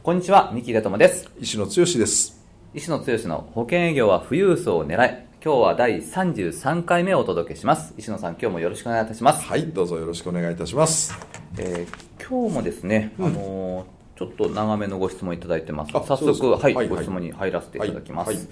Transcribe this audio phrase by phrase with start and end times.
[0.00, 1.28] こんにちは三木秀友です。
[1.40, 2.40] 石野剛です。
[2.72, 7.94] 石野剛の保険営業は富裕層を狙い今日は第33回目をお届けします。
[7.98, 9.44] 石野さん今日もよろしくお願いいたします。
[9.44, 11.12] はいどうぞよろしくお願いいたします。
[11.58, 15.92] えー、今日もですね、うん、あのー、ちょっと長めのご質問いただいてます。
[15.92, 18.46] 早速、はい、はい、ご質問に入らせていただきます、はいはい、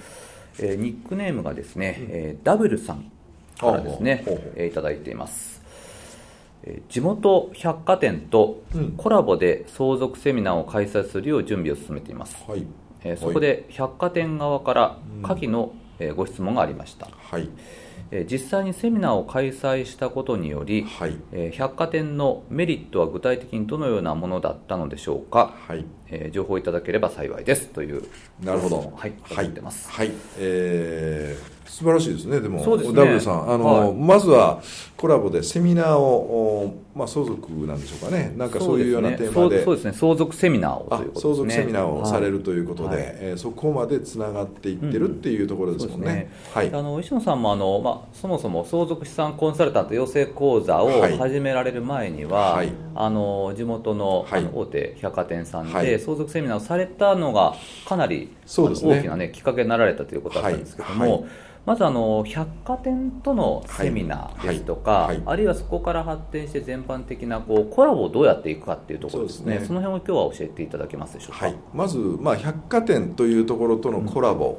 [0.59, 3.11] えー、ニックネームがですね、うん、えー、ダブルさん
[3.57, 4.25] からですね、
[4.57, 5.55] えー、いただいています
[6.88, 8.63] 地元百貨店と
[8.96, 12.66] コラボで相続セミナーを開催するよう準備を進めています、はい、
[13.04, 15.73] えそこで百貨店側から下記の
[16.16, 17.49] ご質問がありました、はい。
[18.30, 21.16] 実際にセミナーを開催したことにより、はい、
[21.52, 25.85] 百貨店のメリットは具体的にどのようなものだったのでしょうか、はい。
[26.09, 27.69] えー、情報いただければ幸いです。
[27.69, 28.04] という
[28.43, 28.93] なるほど。
[28.95, 34.61] はい入ってます、はい、はい、えー素晴らしいですね、でも、そうですね、ダブルさん、あの、はい、まずは
[34.97, 46.07] コラボでセミナーを、まあ、相続なんでしょうかね、なんかそういうようなテーマで、そうですね、相続セミナーをということ相続セミナーをされるということで、はい、えー、そこまでつながっていってるっていうところですもんね。
[46.07, 46.31] うん、ね。
[46.55, 57.55] はい、あの石野さんもあの、まあ、そもそも相続資産コンサルタント養成講座を始められる前には、はい、あの地元の,、あの大手百貨店さんで相続セミナーをされたのが、
[57.87, 61.27] かなり、そうですね、大きな、ね、きっかけになられたということだったんですけども。
[61.67, 65.06] まずあの百貨店とのセミナーですとか、はい。
[65.06, 65.17] はい。
[65.17, 74.56] はい、あるいはそこから発展して全般的なこうコラボをどうやっていくかっていうところですね、そ、ね、の辺を今日は教えていただけますでしょうか、まず、まあ、百貨店というところとのコラボ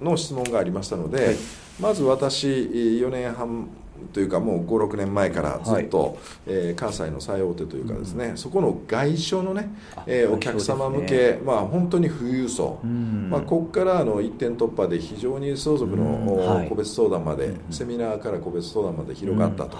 [0.00, 1.34] の質問がありましたので、
[1.80, 3.68] まず私4年半
[4.12, 6.14] というかもう56年前からずっと、はい、
[6.46, 9.68] えー、関西の最大手というかですね、うん、そこの外商のね、
[10.06, 19.76] えー、お客様向け、ね、まあ、本当に富裕層、うん、まあ、ここからあの一点突破で非常に相続の個別相談まで、はい、セミナーから個別相談まで広がったと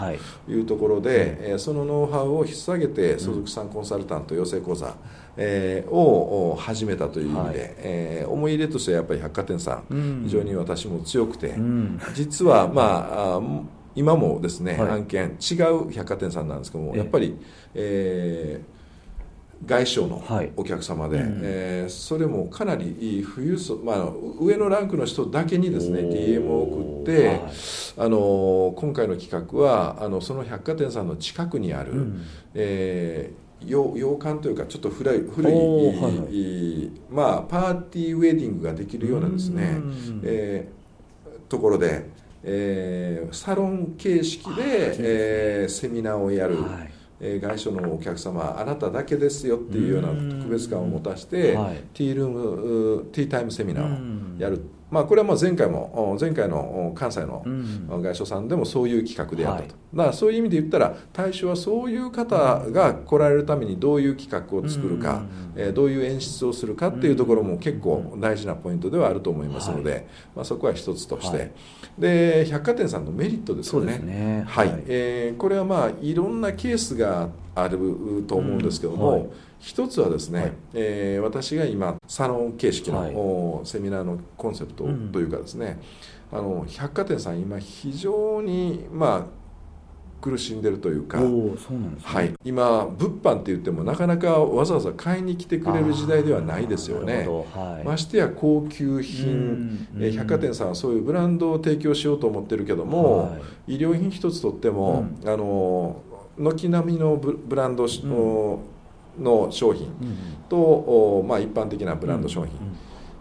[0.49, 0.61] い。
[0.61, 1.51] うところで、うん。
[1.51, 4.95] はい、そのノウハウを引っ提げて相続資産コンサルタント養成講座、
[5.37, 11.55] えー、を始めたという意味で、はい、えー、思い入れとしてはやっぱり百貨店さん、非常に私も強くて、
[12.15, 13.41] 実はまあ
[13.95, 17.37] 今もですね、はい、案件違う百貨店さんなんですけどもやっぱり、
[17.75, 20.25] えー、外商の
[20.57, 24.09] お客様で、はい、えー、それもかなり富裕層、まあ、
[24.41, 27.41] 上のランクの人だけにですね DM を送って、はい、
[27.99, 32.23] あの今回の企画はあのその百貨店さんの近くにある、うん、
[32.55, 39.81] えー洋洋館というかちょっと古い古い、はい、まあ、パーティーウェディングができるようなですね、
[40.23, 42.11] えー、ところで
[42.45, 57.45] えー、サロン形式で、えー、セミナーをやる、はい、えー、外所のお客様あなただけですよっていうような特別感を持たして、はい、ティールームティータイムセミナーをやるまあ、これはまあ前回も前回の関西の
[57.89, 62.37] 外相さんでもそういう企画でやったと、だからそういう意味で言ったら対象はそういう方
[62.71, 65.25] が来られるためにどういう企画を作るか、
[65.57, 70.07] えどういう演出をするかっていうところも結構大事なポイントではあると思いますので、
[70.37, 71.53] まあ、そこは一つとして、
[71.99, 73.99] で百貨店さんのメリットですよね。
[73.99, 74.45] ね。
[74.47, 77.29] はい、えー、これはまあいろんなケースがあ
[77.69, 79.27] ると思うんですけども、はい。
[79.65, 85.81] 一つはですね、はい、えー、私が今サロン形式の、はい、セミナーのコンセプトというかですね、
[86.33, 89.45] うん、あの百貨店さん今非常にまあ
[90.21, 91.19] 苦しんでるというか
[92.03, 103.37] はい、今物販って言ってもなかなかわざわざ買いに来てくれる時代ではないですよね、はい、ましてや高級品、え百貨店さんはそういうブランドを提供しようと思ってるけども、は
[103.69, 106.01] い、衣料品一つとっても、うん、あの
[106.39, 108.75] 軒並みのブランド、うん
[109.19, 109.93] の商品
[110.49, 112.53] と、まあ、一般的なブランド商品、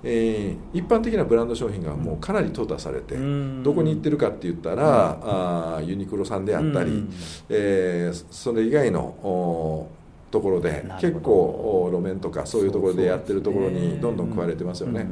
[0.04, 3.16] えー、一般的なブランド商品がもうかなり淘汰されて、
[3.64, 7.06] どこに行ってるかって言ったら、あユニクロさんであったり、
[7.50, 9.88] えー、それ以外の
[10.34, 15.06] ところで結構路面とかそういうところでやってるところにどんどん食われてますよね。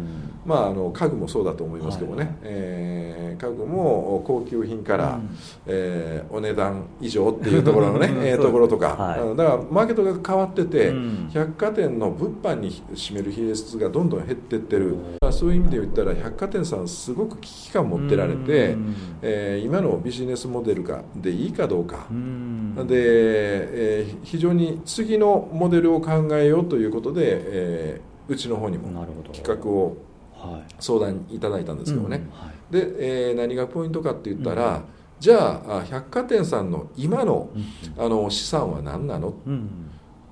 [0.46, 5.38] まあ、あの家具もそうだと思いますけどね、はい、えー、家具も高級品から、うん、
[5.68, 22.08] えー、お値段以上っていうところのね えところとか、はい、だからマーケットが変わってて、うん、百貨店の物販に占める比率がどんどん減っていってる、うん、そういう意味で言ったら百貨店さんすごく危機感持ってられて、うん、えー、今のビジネスモデルがでいいかどうか、
[22.88, 29.98] で、えー、非常に次次のモデルを考えようということで、えー、うちの方にも企画を
[30.80, 32.30] 相談いただいたんですけどね、
[32.70, 34.84] で、えー、何がポイントかって言ったら、
[35.20, 37.50] じゃあ百貨店さんの今の,、
[37.98, 39.34] あの資産は何なの、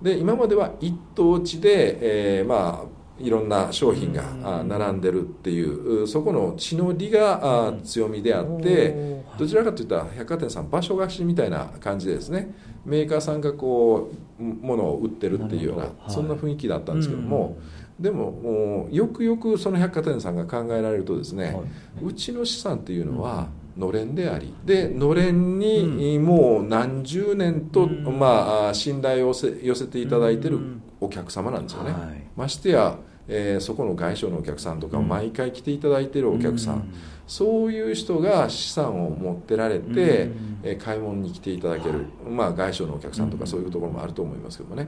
[0.02, 4.24] で今までは一等地で、えー、まあいろんな商品が
[4.63, 12.54] 並んでるっていうそこの地の利が強みであってどちらかといったら百貨店さん場所貸しみたいな感じでですね。
[12.86, 17.57] メーカーさんがこう物を売ってるっていうようなそんな雰囲気だったんですけども
[18.00, 21.56] でもよくよくその百貨店さんが考えられるとですね
[22.01, 24.54] うちの資産っていうのはのれんであり。
[24.66, 30.60] でのれんにもう何十年と、まあ、信頼を寄せていただいてる
[31.00, 32.30] お客様なんですよね。
[32.36, 32.98] ましてや
[33.30, 36.94] えー、そこの外商のお客さんとか毎回来ていただいているお客さん、うん、
[37.28, 44.88] そういう人が資産を持ってられて、うん、えー、買い物に来ていただける、はい、まあ、外商のお客さんとかそういうところもあると思いますけどもね。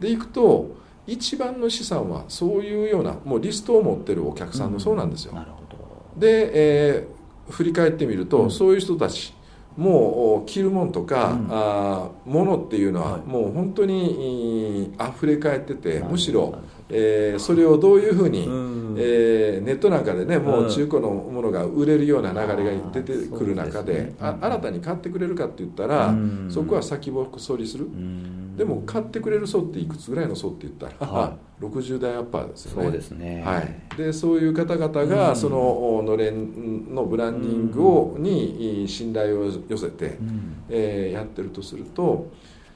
[0.00, 0.76] でいくと
[1.06, 5.34] 一番の資産はそういうようなもうリストを持ってるお客さんのそうなんですよ。
[6.16, 9.32] で、えー、振り返ってみると、そういう人たち
[9.78, 16.58] もう着るもんとか、うん、あ物っていうのはもう本当に溢れ返ってて、むしろ
[16.90, 32.82] えー、それをどういうふうに、うん、えー、ネットなんかでねもう中古のものが売れるような流れが出てくる中で,、ね、あ新たに買ってくれるかって言ったら、うん、そこは先細りする、うん、でも買ってくれる層っていくつぐらいの層って言ったら、はい、 60代アッパーですよね。
[32.84, 42.28] そうですね、はい、でそういう方々がそののれんのブランディングを、に信頼を寄せて、うん、えー、やってるとすると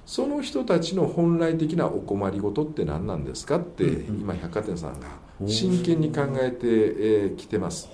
[0.04, 5.08] その人たちの本来的なお困りごとって何なんですかって、今百貨店さんが
[5.46, 7.88] 真剣に考えてきてます。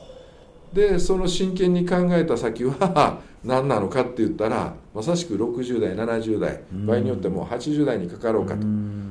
[0.72, 8.66] でその真剣に考えた先は 何なのかって言ったらまさしく60代70代場合によっても80代にかかろうかと。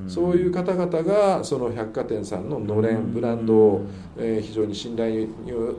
[0.07, 3.81] そういう方々がその百貨店さんののれんブランドを
[4.17, 5.29] 非常に信頼に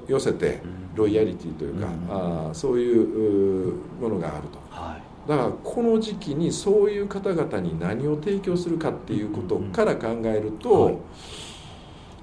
[0.06, 0.60] 寄せて
[0.96, 4.58] ロイヤリティというかあそういうものがあると。
[4.70, 10.98] はいだからこの時期にそういう方々に何を提供するかっていうことから考えると、はい、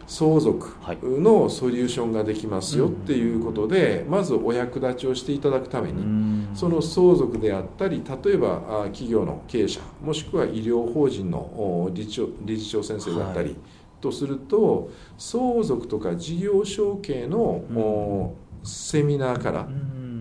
[0.08, 13.56] 相続のソリューションができますよっていうことで、まずお役立ちをしていただくために、その相続であったり例えば企業の経営者もしくは医療法人の理事長理事長先生だったり、
[14.02, 19.68] とすると相続とか事業承継の、セミナーから、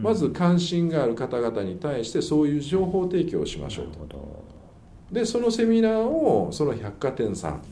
[0.04, 4.44] まず関心がある方々に対してそういう情報提供をしましょうと。
[5.10, 7.62] でそのセミナーをその百貨店さん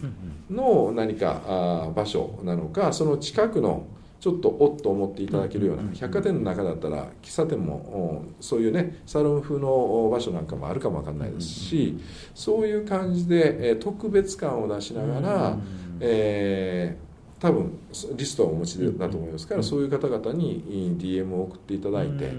[0.50, 3.84] の何かあ場所なのかその近くの
[4.20, 11.98] ちょっとおっと思っていただけるような百貨店の中だったら喫茶店もそういうねサロン風の場所なんかもあるかもわかんないですし
[12.34, 15.58] そういう感じで特別感を出しながら
[16.00, 17.11] えー
[17.42, 17.76] 多分
[18.14, 22.32] リストはお持ちだと思いますから、そういう方々に DM を送っていただいて、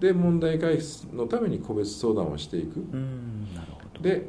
[0.00, 2.84] で問題解決のために個別相談をしていく。
[4.00, 4.28] で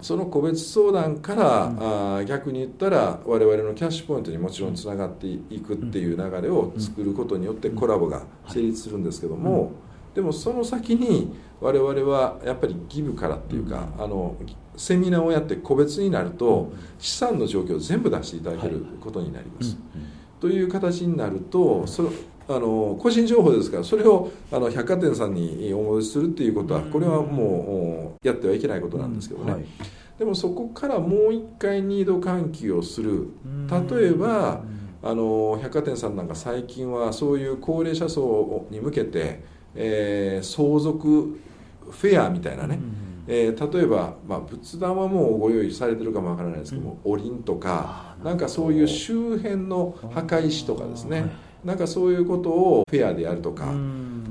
[0.00, 9.72] その個別相談から、うん、あ逆に言ったら我々のキャッシュポイントにもちろんつながっていくっていう流れを作ることによってコラボが成立するんですけども、
[10.14, 14.36] でもその先に我々はやっぱりギブからっていうか、あの
[14.76, 19.76] セミナーをやって個別になると資産の状況を全部出していただけることになります。
[20.40, 22.10] という形になるとそ
[22.46, 29.64] あの個人情報ですからそれをあの百貨店さんにお戻しするっていうことはこれはもうやってはいけないことなんですけどね、はい、
[30.18, 33.30] でもそこからもう一回ニード喚起をする。
[33.90, 34.62] 例えば
[35.02, 41.38] あの百貨店さんなんか最近はそういう高齢者層に向けて、えー、相続
[41.90, 42.78] フェアみたいなね、
[43.26, 51.30] えー、例えば、まあ、仏壇はもうご用意されてるかもわからないですけども、おりんとかなんかそういう周辺の墓石とかですね。
[51.64, 53.72] なんかそういうことをフェアでやるとか、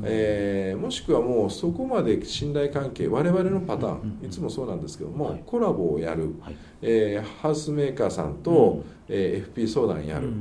[0.03, 6.35] えー、もしくはもうそこまで信頼関係我々のパターンいつもそうなんですけども、コラボをやる、
[6.81, 10.31] えー、ハウスメーカーさんと、えー、FP 相談やる。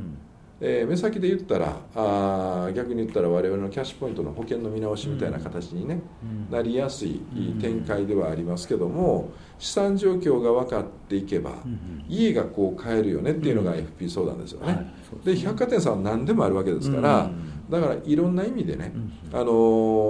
[0.64, 7.20] えー、目先で言ったらあ逆に言ったら我々のキャッシュポイントの保険の見直しみたいな形にね、うん、なりやすい
[7.60, 14.72] 展開ではありますけども資産状況が分かっていけば、うん、家がこう買えるよねっていうのが FP 相談ですよね。
[14.72, 14.86] はい、
[15.24, 17.28] で百貨店さんは何でもあるわけですから、
[17.68, 18.92] だからいろんな意味でね、
[19.32, 19.44] あの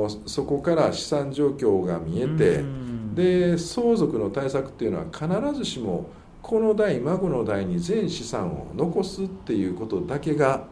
[0.09, 2.64] ー、そこから資産状況が見えて、
[3.14, 6.11] で相続の対策っていうのは必ずしも
[6.42, 10.66] この代孫の代に全資産を残すっていうことだけが、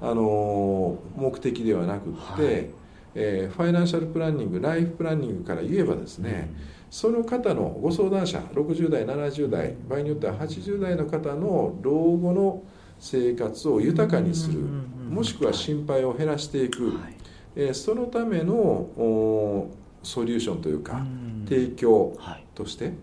[0.00, 2.70] あの目的ではなくって、はい、
[3.14, 6.50] えー、ファイナンシャルプランニングライフプランニングから言えばですね、
[6.90, 12.62] その方のご相談者60代70代場合によっては80代の方の老後の
[12.98, 17.16] 生活を豊かにするもしくは心配を減らしていく、はい、
[17.56, 19.68] えー、そのための
[20.04, 21.04] ソリューションというか
[21.48, 22.16] 提供
[22.54, 22.94] として、はい、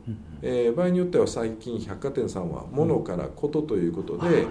[0.41, 4.47] えー、場合によっては最近百貨店さんは物からことということで,、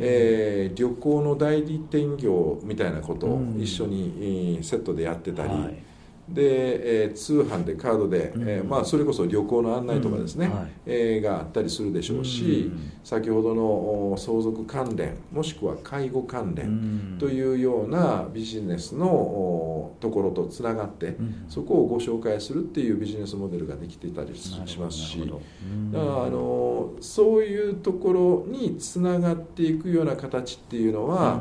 [0.00, 5.48] えー、旅行の代理店業みたいなことを一緒にセットでやってたり。
[5.50, 5.87] はい
[6.28, 10.52] で、えー、通販でカードで、うん、えー、まあ、それこそ旅行の案内とかですね、うん。
[10.52, 21.16] はい、えー、があったりするでしょうし、うん、先ほどの相続関連もしくは介護関連というようなビジネスのところとつながって、
[21.48, 31.40] そこをご紹介するっていうビジネスモデルができていたりしますしだからあのそういうところにつながっていくような形っていうのは、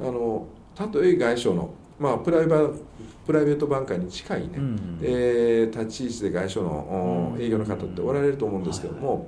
[0.00, 2.68] あのたとえ外商のまあ、プライバ
[3.26, 9.24] プライベートバンカーに近いね、うん、えー、立ち位置で外所の営業の方っておられると思うんですけども、はいは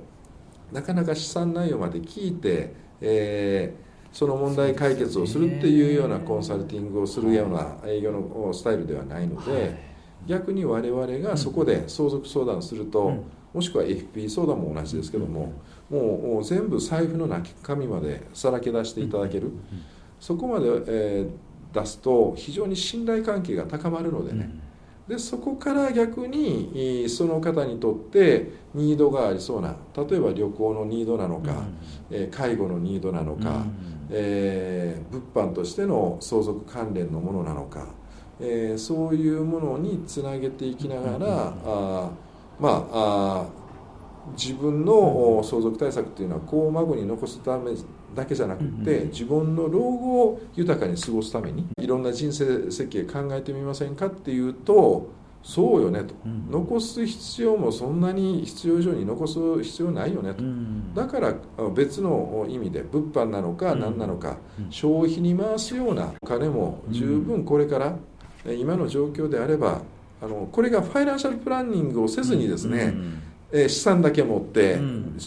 [0.71, 9.77] い、なかなか資産内容まで聞いて、えー、その問題解決をするっていうようなコンサルティングをするような営業のスタイルではないので、はい、
[10.25, 13.23] 逆に我々がそこで相続相談すると、うん、
[13.53, 15.53] もしくは FP 相談も同じですけども、
[15.91, 19.51] うん、もう全部財布の中身までさらけ出していただける、
[20.19, 24.49] そこまで、えー出すと非常に信頼関係が高まるのでね、
[25.07, 31.63] でそこから逆にその方にとってニードがありそうな例えば旅行のニードなのか、
[32.09, 37.87] うん、介護のニードなのか、うん、えー、物販としての相続関連のものなのか、
[38.39, 42.11] えー、そういうものにつなげていきながら、うん、あ
[42.59, 43.60] まあ
[44.37, 47.71] 自分の相続対策っていうのは子を孫に残すため
[48.15, 55.09] だけじゃなくて、自分の老後を豊かに過ごすためにいろんな人生設計考えてみませんかっていうと
[55.43, 56.13] そうよねと、
[56.51, 60.43] 残す必要もそんなに必要以上に残す必要ないよねと、
[60.93, 61.35] だから
[61.73, 64.37] 別の意味で物販なのか何なのか、
[64.69, 67.97] 消費に回すようなお金も十分これから
[68.53, 69.81] 今の状況であれば
[70.21, 72.93] あのこれがファイナンシャルプランニングをせずにですね、
[73.53, 74.79] え資産だけ持って、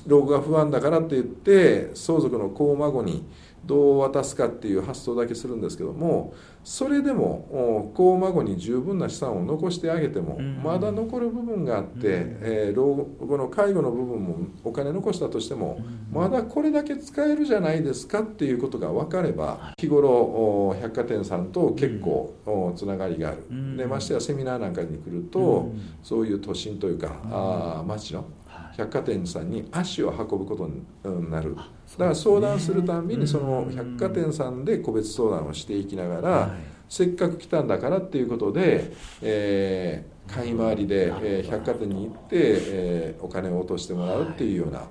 [0.07, 3.25] 老後が不安だからって言って相続の子孫に
[3.67, 15.79] どう渡すかっていう発想だけするんですけどもそれでも子孫に十分な資産を残してあげてもまだ残る部分があって、えー、老後の介護の部分もお金残したとしても
[16.11, 22.35] まだこれだけ使えるじゃないですかっていうことが分かれば日頃百貨店さんと結構
[22.77, 23.77] つながりがある。
[23.77, 28.25] でましてやセミナーなんかに来るとそういう都心というかあ町の
[28.77, 31.55] 百貨店さんに足を運ぶことになる。
[31.55, 36.57] だから相談するたんびにその百貨店さんで個別相談をしていきながら、
[36.89, 44.85] せっかく来たんだからっていうことで、えー、買い回りで、えー、百貨店に行って、えー、お金を落としてもらうっていうような、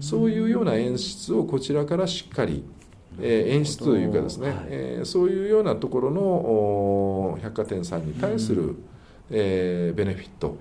[0.00, 2.64] そういうような演出をこちらからしっかり
[3.20, 8.84] えー、演出というかですね、はい、えー、そういうようなところの百貨店さんに対する、うん、
[9.30, 10.58] えー、ベネフィット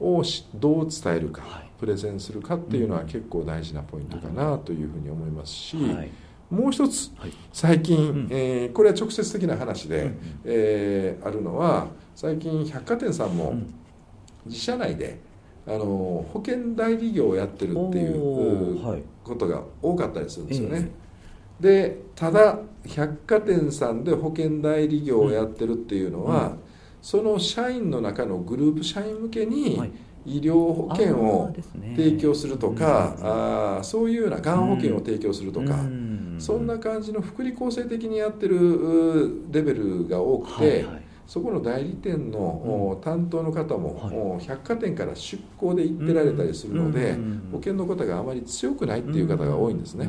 [0.00, 0.22] を
[0.54, 6.10] どう伝えるか、はい、プレゼンするかっていうのは結構大事なポイントかなというふうに思いますし、はい、
[6.50, 7.10] もう一つ、
[7.52, 13.54] 最近、うん、えー、これは直接的な話で、うん、えー、あるのは最近百貨店さんも
[14.46, 15.20] 自社内で
[15.66, 20.90] あの保険代理業をやってるっていうことが多かったりするんですよね。
[21.60, 26.56] でただ百貨店さんで保険代理業をやってるっていうのは、
[27.06, 29.80] その社員の中のグループ社員向けに
[30.26, 31.54] 医療保険を
[31.94, 35.78] 提供するとかあ、あそういうようながん保険を提供するとか、
[36.40, 40.64] そんな感じの福利厚生的にやってるレベルが多くて。
[40.64, 41.02] はいはい。
[41.26, 47.18] そこの代理店の担当の方も百貨店から出向で行ってられたりするので
[47.50, 50.08] 保険の方があまり強くないっていう方が多いんですね。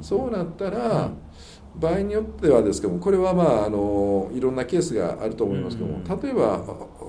[0.00, 1.10] そうなったら
[1.76, 6.58] 場合によってはですけどもこれはまああのいろんなケースがあると思いますけども例えば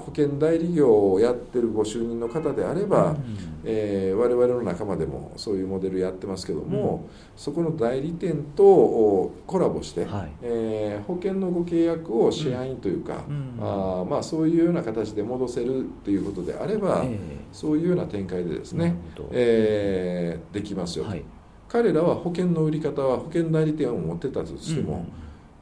[0.10, 3.16] 保険代理業をやってるご就任の方であれば、
[3.63, 13.24] えー、我々の仲間でもそういうモデルやってますけども、そこの代理店とコラボして、はい、えー、保険のご契約をシェアインというか、
[13.60, 17.18] あまあ、そういうような形で戻せるということであれば、えー、
[17.51, 18.96] そういうような展開でですね、
[19.32, 21.38] えー、できますよと。
[21.70, 25.12] はい彼らは保険の売り方は保険代理店を持ってたとしても、うん、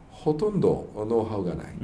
[0.09, 1.75] ほとんどノウハウがない。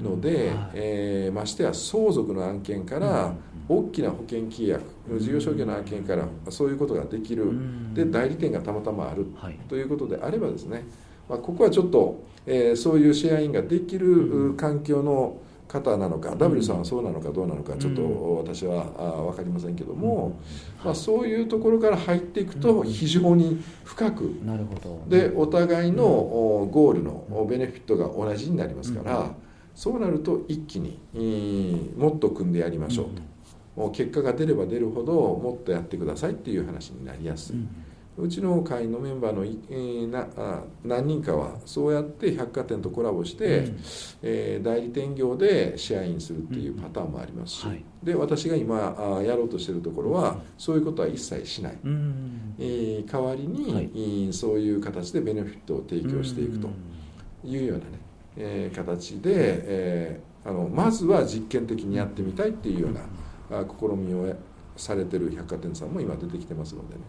[0.00, 3.34] ので、はい、えー、ましてや相続の案件から
[3.68, 4.82] 大きな保険契約
[5.18, 7.52] 事業承継の案件からそういうことができる。
[7.94, 10.86] で代理店がたまたまある、はい、ということであればですね、
[11.28, 15.36] まあ、ここはちょっと、えー、そういうシェアインができる環境の
[15.70, 18.02] 方なのか、ダブルさんはそうなのかどうなのかちょっと
[18.44, 18.84] 私は
[19.28, 20.36] 分かりませんけども、
[20.84, 25.02] まあ、そういうところから入っていくと非常に深く、なるほど。
[25.08, 26.04] でお互いの
[26.70, 29.32] ゴールのベネフィットが同じになりますから、
[29.74, 30.98] そうなると一気に
[31.96, 33.22] もっと組んでやりましょうと、
[33.80, 37.56] もう結果が出れば出るほどもっとやってくださいっていう話になりやすい。
[38.20, 40.26] うちの会のメンバーの、えー、な
[40.84, 43.80] 何人かはそうやって百貨店とコラボして、うん、
[44.22, 47.70] えー、代理店業でシェアインするっていうパターンもありますし、うん。
[47.70, 56.68] はい、で私が今あやろうとしてるところは、そういうことは一切しない、うん、えー、代わりに、はい、そういう形でベネフィットを提供していくと
[57.44, 57.90] いうようなね、
[58.36, 63.00] えー、形で、えー、あのまずは実験的にやってみたいっていうような、
[63.60, 64.34] あ試みを
[64.76, 67.00] されてる百貨店さんも今出てきてますのでね。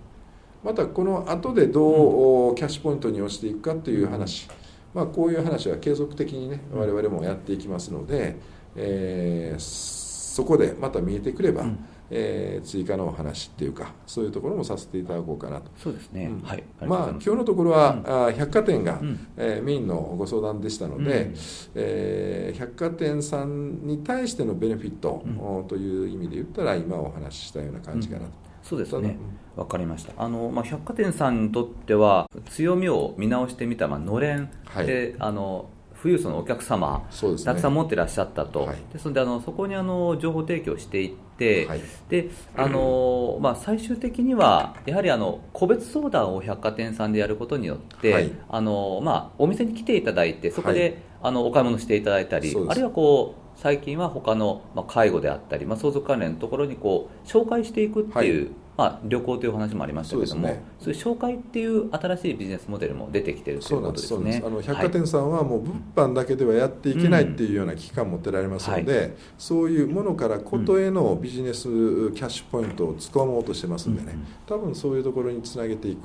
[0.63, 4.47] またこの後でどうキャッシュポイントに押していくかという話、
[4.93, 8.37] まあ、こういう話は継続的にね我々もやっていきますので、
[8.75, 11.85] えー、そこでまた見えてくれば、うん。
[12.13, 15.71] えー、追加のお話っていうかそういうところもさせていただこうかなと。
[15.77, 16.63] そうですね、うん、はい。
[16.81, 21.35] まあ今日のところは、うん、百貨店が、うん、えー、メインのご相談でしたので、うん、
[21.75, 25.23] えー、百貨店さんに対してのベネフィット、
[25.69, 28.50] という意味で言ったら今お話ししたような感じかなと。
[28.71, 29.17] そうですね、
[29.57, 30.13] わかりました。
[30.15, 34.49] あの、まあ、百貨店さんにとっては強みを見直してみた、まあのれん。
[34.77, 35.69] で、はい、あの
[36.01, 60.47] 富裕層のお客様、ね、たくさん持ってらっしゃったと、はい、ですのであのそこにあの情報提供していって、はい、であのまあ、最終的にはやはりあの個別相談を百貨店さんでやることによって、はい、あのまあ、お店に来ていただいてそこで、あのお買い物していただいたりあるいはこう最近は他の、まあ、介護であったり、まあ、相続関連のところにこう紹介していくっていう、まあ、旅行という話もありましたけども、
[60.79, 64.41] そう、ね,、いう紹介っていう新しいビジネスモデルも出てきてるということですね。
[64.45, 74.17] あの百貨店さんはもう物販だけではやっていけないっていうような危機感を持ってられますので、うんはい、そういうものからことへのビジネスキャッシュポイントをつかもうとしてますんでね、
[74.47, 75.99] 多分そういうところにつなげていく。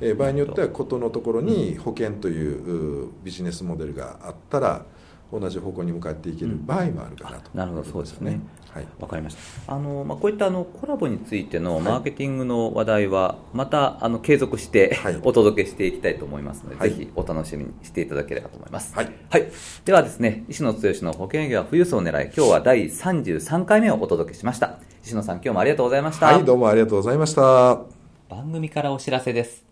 [0.00, 4.86] え場合によってはことのところに保険というビジネスモデルがあったら
[5.32, 7.84] 同じ方向に向かっていける場合もあるかなと、なるほど。
[7.84, 8.38] そうですね。
[8.70, 9.74] はい、わかりました。
[9.74, 19.46] あの、まあ、こういったあのコラボについてのマーケティングの話題はまたあの継続して、はい、 お届けしていきたいと思いますので、はい、ぜひお楽しみにしていただければと思います、はい、はい、
[19.84, 24.78] ではですね石野剛の保険業は富裕層を狙い今日は第33回目をお届けしました。
[25.04, 26.26] 石野さん今日もありがとうございました。
[26.26, 27.80] はいどうもありがとうございました。
[28.28, 29.66] 番組からお知らせです。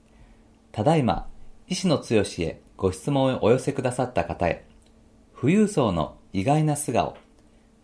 [0.73, 1.27] ただいま
[1.69, 2.05] 石野剛
[2.39, 4.70] へご質問をお寄せくださった方へ
[5.41, 7.17] 富裕層の意外な素顔。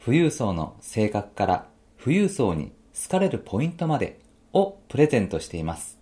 [0.04, 1.66] 富裕層の性格から
[1.98, 4.20] 富裕層に好かれるポイントまで
[4.52, 5.98] をプレゼントしています。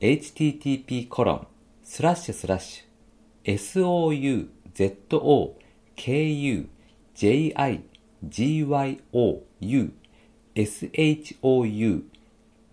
[0.00, 1.46] http コロン
[1.84, 3.44] スラッシュスラッシュ。
[3.44, 4.48] souzokujigyou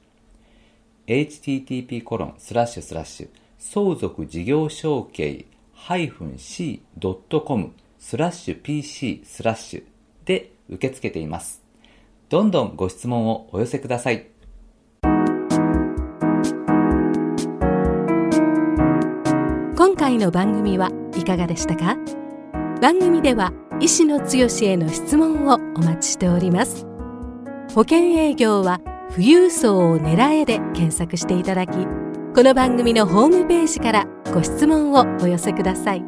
[1.07, 5.45] Http コロンスラッシュスラッシュ相続事業承継
[5.87, 9.83] -c.com スラッシュ pc スラッシュ
[10.25, 11.61] で受け付けています。
[12.29, 14.27] どんどんご質問をお寄せください。
[19.75, 21.97] 今回の番組はいかがでしたか？
[22.81, 26.85] 番組では医師の強への質問をお待ちしております。
[27.73, 28.79] 保険営業は
[29.13, 31.71] 富裕層を狙えで検索していただき
[32.35, 36.03] この番組のホームページからご質問をお寄せください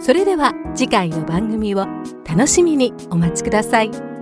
[0.00, 1.86] それでは次回の番組を
[2.26, 4.13] 楽しみにお待ちください。